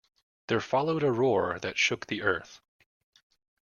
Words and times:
There 0.47 0.59
followed 0.61 1.03
a 1.03 1.11
roar 1.11 1.59
that 1.59 1.77
shook 1.77 2.07
the 2.07 2.23
earth. 2.23 2.59